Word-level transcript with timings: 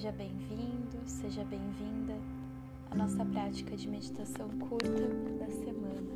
Seja 0.00 0.12
bem-vindo, 0.12 0.98
seja 1.04 1.44
bem-vinda 1.44 2.14
à 2.90 2.94
nossa 2.94 3.22
prática 3.22 3.76
de 3.76 3.86
meditação 3.86 4.48
curta 4.48 4.88
da 5.38 5.46
semana. 5.50 6.10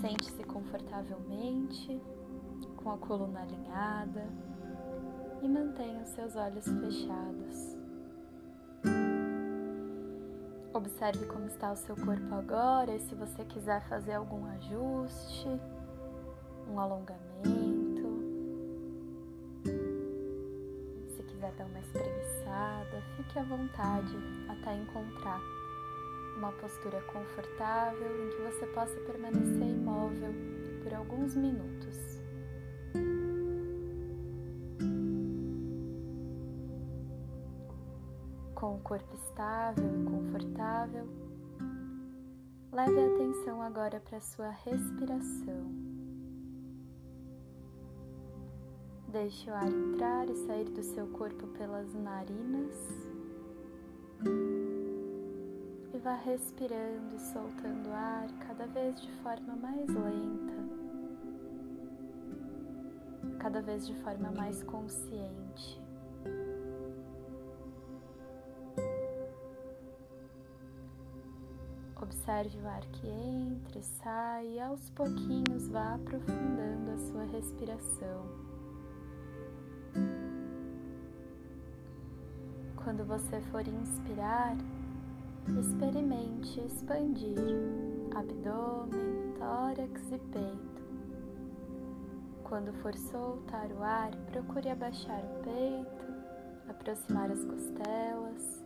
Sente-se 0.00 0.42
confortavelmente, 0.42 2.02
com 2.78 2.90
a 2.90 2.98
coluna 2.98 3.42
alinhada 3.42 4.26
e 5.40 5.46
mantenha 5.46 6.02
os 6.02 6.08
seus 6.08 6.34
olhos 6.34 6.64
fechados. 6.64 7.76
Observe 10.74 11.26
como 11.26 11.46
está 11.46 11.70
o 11.70 11.76
seu 11.76 11.94
corpo 11.94 12.34
agora 12.34 12.92
e 12.92 12.98
se 12.98 13.14
você 13.14 13.44
quiser 13.44 13.82
fazer 13.82 14.14
algum 14.14 14.46
ajuste, 14.46 15.48
um 16.68 16.80
alongamento, 16.80 17.29
espreguiçada, 22.00 23.02
fique 23.16 23.38
à 23.38 23.42
vontade 23.42 24.16
até 24.48 24.74
encontrar 24.74 25.40
uma 26.36 26.52
postura 26.52 27.00
confortável 27.02 28.24
em 28.24 28.30
que 28.30 28.42
você 28.42 28.66
possa 28.68 28.98
permanecer 29.00 29.68
imóvel 29.68 30.32
por 30.82 30.94
alguns 30.94 31.34
minutos. 31.34 32.20
Com 38.54 38.76
o 38.76 38.80
corpo 38.80 39.14
estável 39.14 39.84
e 39.84 40.04
confortável, 40.04 41.08
leve 42.72 43.00
a 43.00 43.14
atenção 43.14 43.62
agora 43.62 44.00
para 44.00 44.18
a 44.18 44.20
sua 44.20 44.50
respiração. 44.50 45.89
Deixe 49.12 49.50
o 49.50 49.54
ar 49.54 49.66
entrar 49.66 50.30
e 50.30 50.36
sair 50.46 50.70
do 50.70 50.84
seu 50.84 51.04
corpo 51.08 51.44
pelas 51.48 51.92
narinas 51.94 52.76
e 55.92 55.98
vá 55.98 56.14
respirando 56.14 57.16
e 57.16 57.18
soltando 57.18 57.90
ar 57.92 58.28
cada 58.46 58.68
vez 58.68 59.00
de 59.02 59.10
forma 59.14 59.56
mais 59.56 59.88
lenta, 59.88 60.54
cada 63.40 63.60
vez 63.60 63.84
de 63.84 63.94
forma 63.96 64.30
mais 64.30 64.62
consciente. 64.62 65.82
Observe 72.00 72.58
o 72.60 72.68
ar 72.68 72.86
que 72.92 73.08
entra 73.08 73.76
e 73.76 73.82
sai 73.82 74.46
e 74.50 74.60
aos 74.60 74.88
pouquinhos 74.90 75.68
vá 75.68 75.96
aprofundando 75.96 76.92
a 76.92 76.98
sua 76.98 77.24
respiração. 77.24 78.49
Quando 82.90 83.04
você 83.04 83.40
for 83.52 83.64
inspirar, 83.68 84.56
experimente 85.60 86.58
expandir 86.58 87.38
abdômen, 88.16 89.32
tórax 89.38 90.10
e 90.10 90.18
peito. 90.18 90.82
Quando 92.42 92.72
for 92.82 92.92
soltar 92.96 93.70
o 93.70 93.80
ar, 93.84 94.10
procure 94.32 94.70
abaixar 94.70 95.22
o 95.22 95.44
peito, 95.44 96.04
aproximar 96.68 97.30
as 97.30 97.44
costelas 97.44 98.64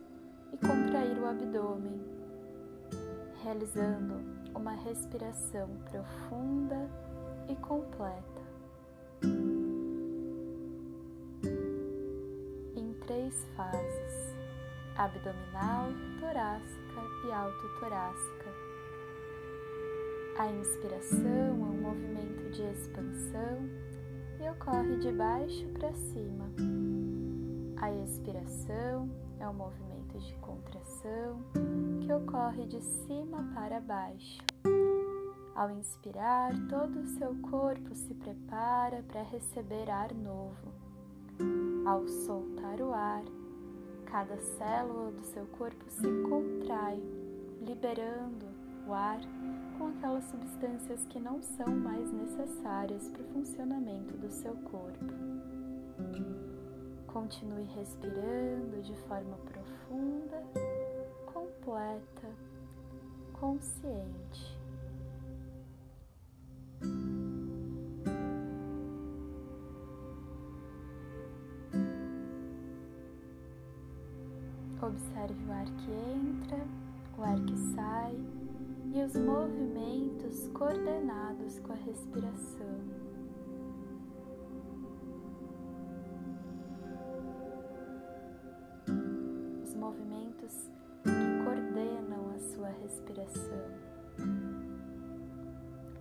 e 0.51 0.57
contrair 0.57 1.19
o 1.19 1.27
abdômen 1.27 2.01
realizando 3.43 4.15
uma 4.55 4.71
respiração 4.71 5.69
profunda 5.91 6.89
e 7.47 7.55
completa. 7.57 8.34
Três 13.25 13.47
fases: 13.55 14.35
abdominal, 14.95 15.89
torácica 16.19 17.01
e 17.27 17.31
autotorácica. 17.31 18.53
A 20.37 20.47
inspiração 20.51 21.27
é 21.27 21.51
um 21.51 21.81
movimento 21.81 22.51
de 22.51 22.61
expansão 22.61 23.69
e 24.39 24.49
ocorre 24.49 24.97
de 24.97 25.11
baixo 25.11 25.65
para 25.69 25.93
cima. 25.93 26.45
A 27.81 27.91
expiração 27.91 29.09
é 29.39 29.47
um 29.47 29.53
movimento 29.53 30.19
de 30.19 30.35
contração 30.35 31.41
que 32.01 32.13
ocorre 32.13 32.67
de 32.67 32.81
cima 32.81 33.49
para 33.55 33.79
baixo. 33.79 34.43
Ao 35.55 35.71
inspirar, 35.71 36.51
todo 36.67 36.99
o 36.99 37.07
seu 37.17 37.33
corpo 37.49 37.95
se 37.95 38.13
prepara 38.13 39.03
para 39.07 39.23
receber 39.23 39.89
ar 39.89 40.13
novo. 40.13 41.64
Ao 41.85 42.07
soltar 42.07 42.81
o 42.81 42.91
ar, 42.91 43.23
cada 44.05 44.35
célula 44.39 45.11
do 45.11 45.23
seu 45.23 45.45
corpo 45.45 45.85
se 45.87 46.07
contrai, 46.27 46.99
liberando 47.61 48.47
o 48.87 48.91
ar 48.91 49.19
com 49.77 49.89
aquelas 49.89 50.23
substâncias 50.25 51.05
que 51.05 51.19
não 51.19 51.43
são 51.43 51.67
mais 51.67 52.11
necessárias 52.11 53.07
para 53.09 53.21
o 53.21 53.27
funcionamento 53.27 54.17
do 54.17 54.31
seu 54.31 54.55
corpo. 54.71 55.05
Continue 57.05 57.65
respirando 57.75 58.81
de 58.81 58.95
forma 59.07 59.37
profunda 59.45 60.43
completa, 61.31 62.29
consciente. 63.33 64.57
Que 75.77 75.91
entra, 75.91 76.65
o 77.17 77.23
ar 77.23 77.39
que 77.39 77.57
sai 77.75 78.15
e 78.93 79.03
os 79.03 79.15
movimentos 79.15 80.47
coordenados 80.53 81.59
com 81.59 81.73
a 81.73 81.75
respiração. 81.75 82.79
Os 89.63 89.73
movimentos 89.75 90.69
sua 92.55 92.69
respiração. 92.69 93.65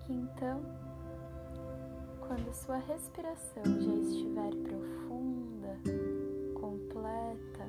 Então, 0.09 0.61
quando 2.21 2.53
sua 2.53 2.79
respiração 2.79 3.63
já 3.65 3.95
estiver 3.95 4.55
profunda, 4.63 5.79
completa, 6.55 7.69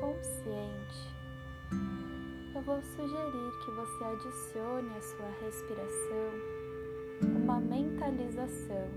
consciente, 0.00 1.11
eu 2.54 2.62
vou 2.62 2.80
sugerir 2.82 3.52
que 3.64 3.70
você 3.70 4.04
adicione 4.04 4.96
à 4.96 5.00
sua 5.00 5.30
respiração 5.44 6.32
uma 7.36 7.60
mentalização. 7.60 8.88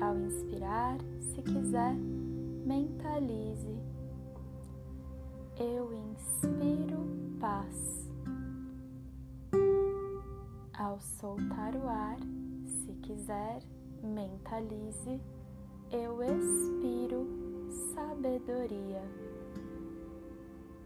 Ao 0.00 0.16
inspirar, 0.16 0.98
se 1.20 1.42
quiser, 1.42 1.94
mentalize 2.64 3.90
eu 5.60 5.92
inspiro 5.92 7.06
paz. 7.38 8.08
Ao 10.72 10.98
soltar 10.98 11.76
o 11.76 11.86
ar, 11.86 12.16
se 12.64 12.94
quiser, 13.02 13.60
mentalize, 14.02 15.20
eu 15.92 16.22
expiro 16.22 17.26
sabedoria. 17.94 19.02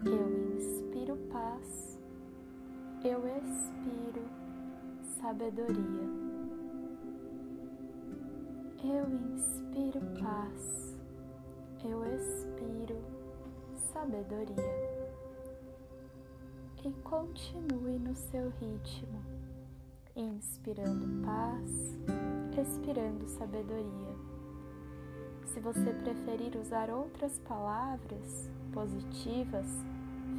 Eu 0.06 0.56
inspiro 0.56 1.16
paz, 1.32 1.98
eu 3.02 3.22
expiro 3.26 4.22
sabedoria. 5.18 6.08
Eu 8.84 9.08
inspiro 9.08 10.00
paz, 10.22 10.94
eu 11.82 12.04
expiro 12.14 13.00
sabedoria. 13.92 15.04
E 16.84 16.92
continue 17.02 17.98
no 17.98 18.14
seu 18.14 18.50
ritmo, 18.60 19.24
inspirando 20.14 21.24
paz, 21.24 21.98
expirando 22.60 23.26
sabedoria. 23.26 24.14
Se 25.46 25.60
você 25.60 25.94
preferir 26.02 26.56
usar 26.56 26.90
outras 26.90 27.38
palavras 27.38 28.50
positivas, 28.70 29.66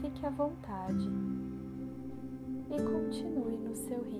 fique 0.01 0.25
à 0.25 0.30
vontade 0.30 1.09
e 2.69 2.81
continue 2.81 3.57
no 3.57 3.75
seu 3.75 4.01
ritmo. 4.03 4.15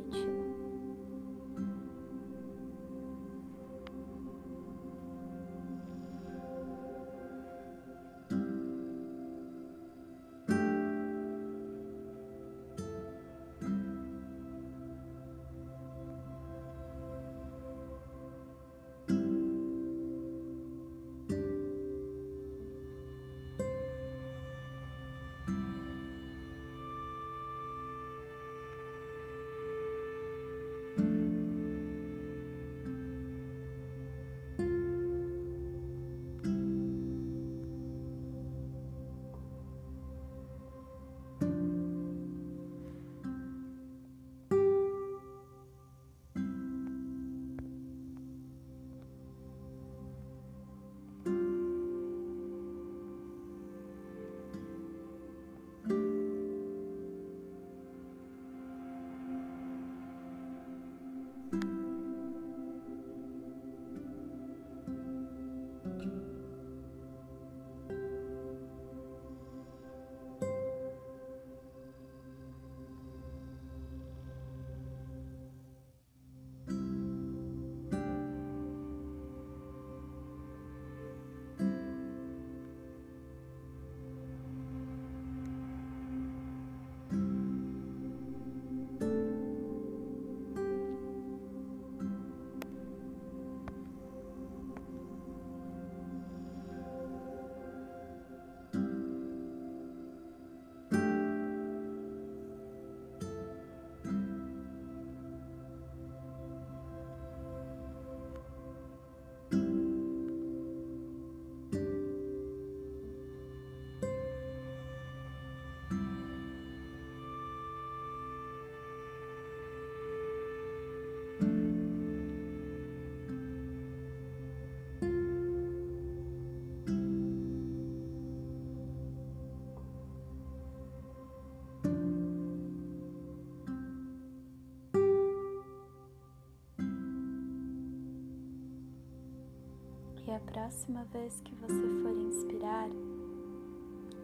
A 140.36 140.40
próxima 140.40 141.06
vez 141.14 141.40
que 141.46 141.56
você 141.56 141.82
for 142.02 142.12
inspirar, 142.18 142.90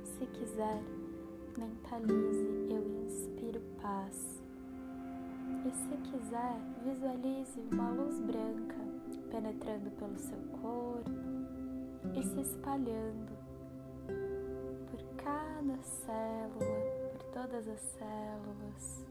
se 0.03 0.25
quiser, 0.25 0.83
mentalize 1.57 2.67
eu 2.69 3.05
inspiro 3.05 3.61
paz. 3.81 4.43
E 5.65 5.71
se 5.71 5.97
quiser, 6.09 6.59
visualize 6.83 7.57
uma 7.71 7.91
luz 7.91 8.19
branca 8.19 8.75
penetrando 9.29 9.89
pelo 9.91 10.17
seu 10.17 10.37
corpo 10.61 11.11
e 12.13 12.23
se 12.23 12.41
espalhando 12.41 13.31
por 14.89 15.01
cada 15.15 15.81
célula, 15.81 17.11
por 17.13 17.23
todas 17.31 17.69
as 17.69 17.79
células, 17.79 19.05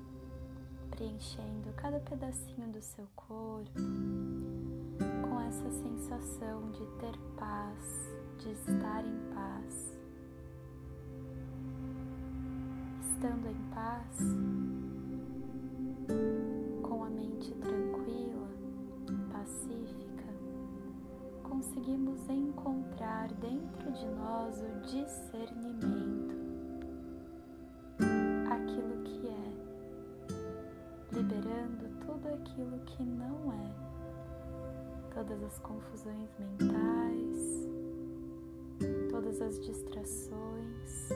preenchendo 0.90 1.72
cada 1.76 1.98
pedacinho 2.00 2.68
do 2.68 2.82
seu 2.82 3.06
corpo 3.16 4.39
essa 5.50 5.70
sensação 5.72 6.70
de 6.70 6.86
ter 7.00 7.18
paz, 7.36 8.14
de 8.38 8.52
estar 8.52 9.04
em 9.04 9.18
paz. 9.34 9.98
Estando 13.00 13.48
em 13.48 13.60
paz, 13.74 14.16
com 16.82 17.02
a 17.02 17.10
mente 17.10 17.52
tranquila, 17.54 18.48
pacífica, 19.32 20.32
conseguimos 21.42 22.30
encontrar 22.30 23.26
dentro 23.40 23.90
de 23.90 24.06
nós 24.06 24.62
o 24.62 24.80
discernimento, 24.82 26.36
aquilo 28.48 29.02
que 29.02 29.26
é, 29.26 29.52
liberando 31.12 31.88
tudo 32.06 32.28
aquilo 32.28 32.78
que 32.86 33.02
não 33.02 33.52
é 33.52 33.89
todas 35.14 35.42
as 35.42 35.58
confusões 35.58 36.30
mentais, 36.38 37.68
todas 39.10 39.40
as 39.40 39.58
distrações, 39.60 41.08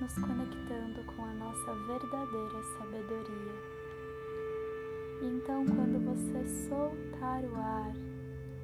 nos 0.00 0.14
conectando 0.14 1.04
com 1.14 1.24
a 1.24 1.34
nossa 1.34 1.74
verdadeira 1.86 2.62
sabedoria. 2.78 3.78
Então, 5.22 5.66
quando 5.66 5.98
você 6.04 6.68
soltar 6.68 7.44
o 7.44 7.56
ar, 7.56 7.92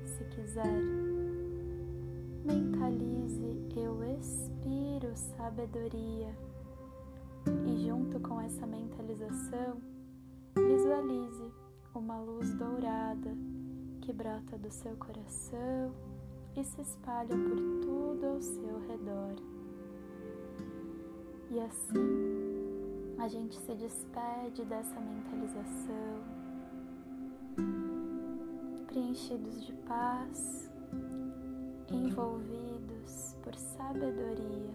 se 0.04 0.24
quiser, 0.24 0.80
mentalize 2.44 3.54
eu 3.84 4.02
expiro 4.04 5.14
sabedoria 5.14 6.34
e 7.66 7.86
junto 7.86 8.18
com 8.20 8.40
essa 8.40 8.66
mentalização, 8.66 9.78
visualize 10.56 11.52
uma 11.94 12.20
luz 12.20 12.54
dourada 12.54 13.36
que 14.04 14.12
brota 14.12 14.58
do 14.58 14.70
seu 14.70 14.94
coração 14.96 15.94
e 16.54 16.62
se 16.62 16.78
espalha 16.82 17.34
por 17.34 17.56
tudo 17.80 18.26
ao 18.26 18.42
seu 18.42 18.78
redor. 18.86 19.34
E 21.50 21.58
assim 21.58 23.14
a 23.18 23.26
gente 23.28 23.56
se 23.56 23.74
despede 23.74 24.62
dessa 24.66 25.00
mentalização, 25.00 26.22
preenchidos 28.88 29.64
de 29.64 29.72
paz, 29.72 30.70
envolvidos 31.90 33.36
por 33.42 33.54
sabedoria 33.54 34.74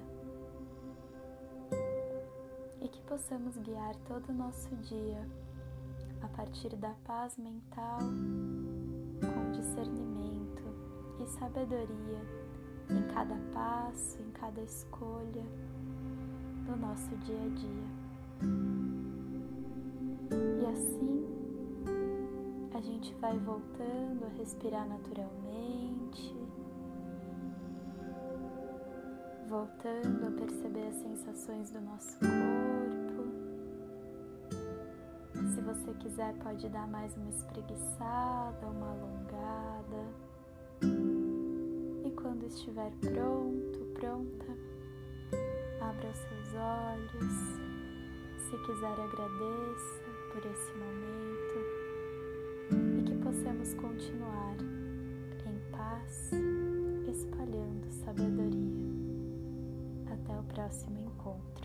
e 2.82 2.88
que 2.88 3.02
possamos 3.02 3.56
guiar 3.58 3.96
todo 4.08 4.30
o 4.30 4.34
nosso 4.34 4.76
dia 4.78 5.24
a 6.24 6.28
partir 6.30 6.76
da 6.78 6.96
paz 7.06 7.38
mental 7.38 8.00
discernimento 9.80 10.64
e 11.20 11.26
sabedoria 11.28 12.22
em 12.90 13.02
cada 13.14 13.36
passo, 13.54 14.22
em 14.22 14.32
cada 14.32 14.62
escolha 14.62 15.46
do 16.66 16.76
nosso 16.76 17.16
dia 17.18 17.42
a 17.42 17.50
dia. 17.50 17.90
E 20.32 20.66
assim 20.66 21.26
a 22.74 22.82
gente 22.82 23.14
vai 23.16 23.38
voltando 23.40 24.26
a 24.26 24.38
respirar 24.38 24.88
naturalmente, 24.88 26.36
voltando 29.48 30.28
a 30.28 30.32
perceber 30.32 30.88
as 30.88 30.96
sensações 30.96 31.72
do 31.72 31.82
nosso 31.82 32.20
corpo. 32.20 32.59
Se 35.60 35.66
você 35.66 35.94
quiser, 35.96 36.34
pode 36.36 36.70
dar 36.70 36.88
mais 36.88 37.18
uma 37.18 37.30
espreguiçada, 37.32 38.66
uma 38.66 38.92
alongada. 38.92 40.08
E 40.82 42.12
quando 42.12 42.46
estiver 42.46 42.90
pronto, 43.02 43.80
pronta, 43.94 44.46
abra 45.82 46.08
os 46.08 46.18
seus 46.18 46.56
olhos. 46.56 47.34
Se 48.38 48.58
quiser, 48.66 49.02
agradeça 49.02 50.06
por 50.32 50.46
esse 50.50 50.72
momento 50.78 51.60
e 52.98 53.04
que 53.04 53.16
possamos 53.18 53.74
continuar 53.74 54.56
em 55.46 55.72
paz, 55.72 56.32
espalhando 57.06 57.92
sabedoria. 58.06 58.88
Até 60.10 60.40
o 60.40 60.44
próximo 60.44 61.00
encontro. 61.02 61.59